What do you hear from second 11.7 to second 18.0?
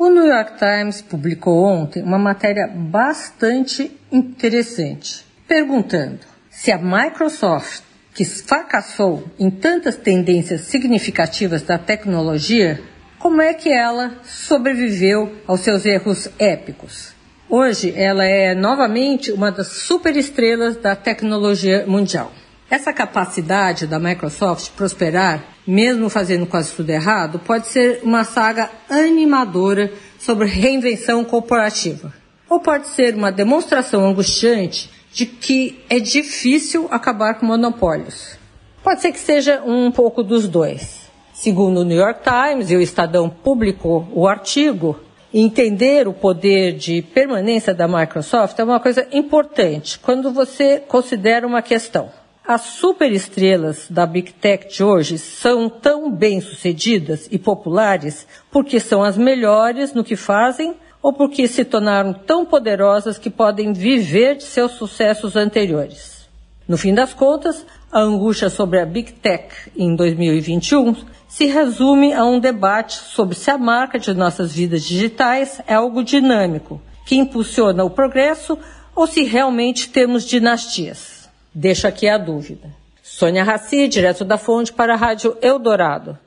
tecnologia, como é que ela sobreviveu aos seus erros épicos. Hoje